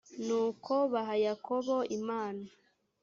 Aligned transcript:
nuko 0.25 0.73
baha 0.91 1.15
yakobo 1.25 1.77
imana 1.97 2.45